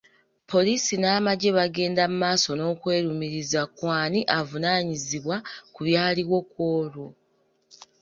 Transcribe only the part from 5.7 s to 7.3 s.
ku byaliwo ku olwo.